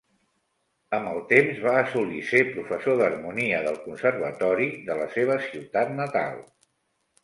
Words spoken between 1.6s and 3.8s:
va assolir ser professor d'harmonia del